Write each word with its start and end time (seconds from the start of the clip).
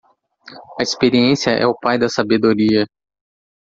A 0.79 0.81
experiência 0.81 1.51
é 1.51 1.67
o 1.67 1.77
pai 1.77 1.99
da 1.99 2.09
sabedoria. 2.09 2.87